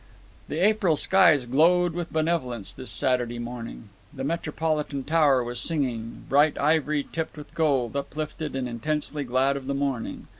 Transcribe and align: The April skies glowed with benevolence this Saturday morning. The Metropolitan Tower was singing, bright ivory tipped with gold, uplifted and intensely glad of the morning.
The 0.47 0.57
April 0.57 0.95
skies 0.97 1.45
glowed 1.45 1.93
with 1.93 2.11
benevolence 2.11 2.73
this 2.73 2.89
Saturday 2.89 3.37
morning. 3.37 3.89
The 4.11 4.23
Metropolitan 4.23 5.03
Tower 5.03 5.43
was 5.43 5.59
singing, 5.59 6.23
bright 6.27 6.57
ivory 6.57 7.07
tipped 7.13 7.37
with 7.37 7.53
gold, 7.53 7.95
uplifted 7.95 8.55
and 8.55 8.67
intensely 8.67 9.23
glad 9.23 9.55
of 9.57 9.67
the 9.67 9.75
morning. 9.75 10.25